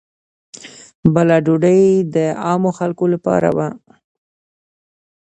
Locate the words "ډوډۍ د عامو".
1.45-2.71